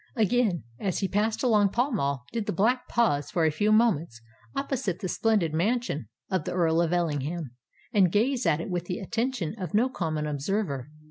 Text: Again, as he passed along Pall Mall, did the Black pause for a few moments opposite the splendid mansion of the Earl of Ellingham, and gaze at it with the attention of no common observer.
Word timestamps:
Again, 0.15 0.63
as 0.79 0.97
he 0.97 1.07
passed 1.07 1.43
along 1.43 1.69
Pall 1.69 1.91
Mall, 1.91 2.25
did 2.33 2.47
the 2.47 2.51
Black 2.51 2.87
pause 2.87 3.29
for 3.29 3.45
a 3.45 3.51
few 3.51 3.71
moments 3.71 4.19
opposite 4.55 4.97
the 4.97 5.07
splendid 5.07 5.53
mansion 5.53 6.09
of 6.31 6.43
the 6.43 6.53
Earl 6.53 6.81
of 6.81 6.91
Ellingham, 6.91 7.51
and 7.93 8.11
gaze 8.11 8.47
at 8.47 8.59
it 8.59 8.71
with 8.71 8.85
the 8.85 8.97
attention 8.97 9.53
of 9.61 9.75
no 9.75 9.89
common 9.89 10.25
observer. 10.25 10.89